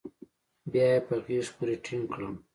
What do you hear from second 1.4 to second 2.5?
پورې ټينگ کړم.